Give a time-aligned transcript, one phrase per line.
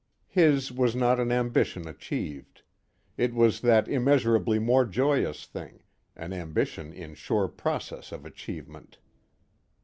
[0.29, 2.63] His was not an ambition achieved.
[3.17, 5.83] It was that immeasurably more joyous thing,
[6.15, 8.97] an ambition in sure process of achievement.